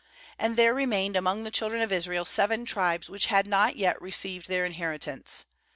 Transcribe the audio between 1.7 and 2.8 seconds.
of Israel seven